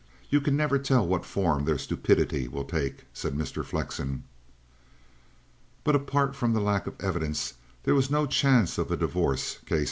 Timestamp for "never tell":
0.57-1.05